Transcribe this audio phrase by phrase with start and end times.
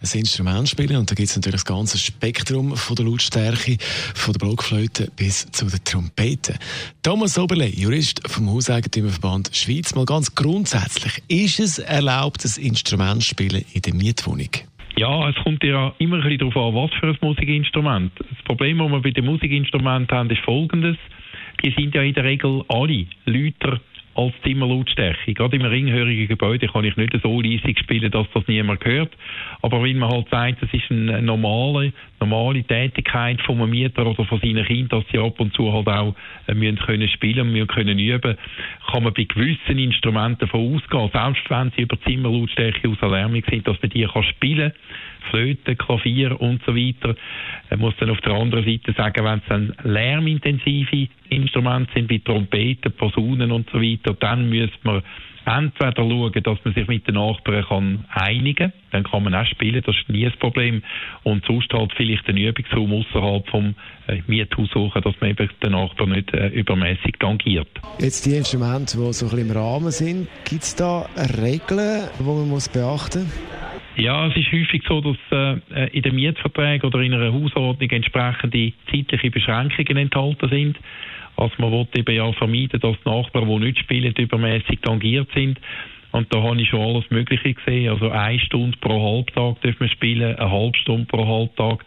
[0.00, 3.76] das Instrument spielen und da gibt es natürlich das ganze Spektrum von der Lautstärke,
[4.14, 6.54] von der Blockflöte bis zu der Trompete.
[7.02, 13.28] Thomas Oberle, Jurist vom Hauseigentümerverband Schweiz, mal ganz grundsätzlich, ist es erlaubt, das Instrument zu
[13.28, 14.48] spielen in der Mietwohnung?
[14.96, 18.12] Ja, es kommt ja immer ein bisschen darauf an, was für ein Musikinstrument.
[18.18, 20.96] Das Problem, das wir bei den Musikinstrumenten haben, ist folgendes
[21.62, 23.80] sind ja in der Regel alle lauter
[24.14, 25.34] als Zimmerlautstärke.
[25.34, 29.16] Gerade im ringhörigen Gebäude kann ich nicht so leisig spielen, dass das niemand hört.
[29.62, 34.24] Aber wenn man halt sagt, das ist eine normale, normale Tätigkeit von einem Mieter oder
[34.24, 36.14] von seinen Kindern, dass sie ab und zu halt auch
[36.48, 38.36] äh, müssen können spielen müssen können üben,
[38.90, 43.66] kann man bei gewissen Instrumenten davon ausgehen, selbst wenn sie über Zimmerlautstärke aus Erlärmung sind,
[43.66, 44.72] dass man die kann spielen
[45.30, 47.14] Flöte, Klavier und so weiter.
[47.70, 52.20] Man muss dann auf der anderen Seite sagen, wenn es dann lärmintensive Instrumente sind, wie
[52.20, 55.02] Trompeten, Posaunen und so weiter, dann müsste man
[55.44, 59.46] entweder schauen, dass man sich mit den Nachbarn kann einigen kann, dann kann man auch
[59.46, 60.82] spielen, das ist nie ein Problem.
[61.22, 63.74] Und sonst halt vielleicht einen Übungsraum außerhalb vom
[64.06, 67.68] äh, Miethaus suchen, dass man eben den Nachbarn nicht äh, übermäßig tangiert.
[67.98, 72.22] Jetzt die Instrumente, die so ein bisschen im Rahmen sind, gibt es da Regeln, die
[72.22, 73.49] man muss beachten muss?
[74.00, 78.72] Ja, es ist häufig so, dass äh, in den Mietverträgen oder in einer Hausordnung entsprechende
[78.90, 80.78] zeitliche Beschränkungen enthalten sind.
[81.36, 85.60] Also man will eben ja vermeiden, dass die Nachbarn, die nicht spielen, übermäßig tangiert sind.
[86.12, 87.90] Und da habe ich schon alles Mögliche gesehen.
[87.90, 91.84] Also eine Stunde pro Halbtag dürfen wir spielen, eine halbe Stunde pro Halbtag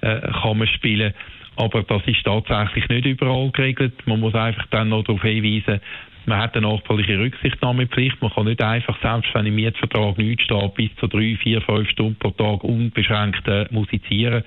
[0.00, 1.14] äh, kann man spielen.
[1.56, 3.94] Aber das ist tatsächlich nicht überall geregelt.
[4.06, 5.80] Man muss einfach dann noch darauf hinweisen,
[6.26, 8.22] man hat eine nachbarliche Rücksichtnahmepflicht.
[8.22, 11.88] Man kann nicht einfach, selbst wenn im Mietvertrag nichts steht, bis zu drei, vier, fünf
[11.90, 14.44] Stunden pro Tag unbeschränkt äh, musizieren,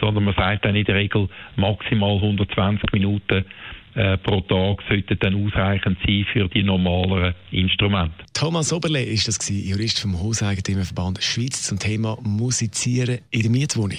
[0.00, 3.44] sondern man sagt dann in der Regel maximal 120 Minuten
[3.94, 8.14] äh, pro Tag sollten dann ausreichend sein für die normaleren Instrumente.
[8.32, 13.98] Thomas Oberle ist das gewesen, Jurist vom Hauseigentümerverband Schweiz zum Thema Musizieren in der Mietwohnung.